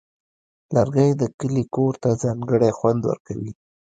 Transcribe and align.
لرګی 0.73 1.11
د 1.21 1.23
کلي 1.39 1.63
کور 1.75 1.93
ته 2.03 2.09
ځانګړی 2.23 2.71
خوند 2.77 3.01
ورکوي. 3.09 3.51